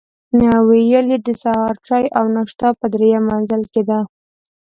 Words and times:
ویل 0.67 1.05
یې 1.13 1.19
د 1.25 1.29
سهار 1.43 1.75
چای 1.87 2.05
او 2.17 2.25
ناشته 2.35 2.67
په 2.79 2.85
درېیم 2.93 3.23
منزل 3.31 3.63
کې 3.73 3.81
ده. 3.89 3.99